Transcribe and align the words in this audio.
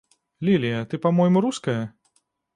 Лілія, 0.47 0.79
ты 0.89 1.01
па-мойму 1.03 1.45
руская? 1.47 1.79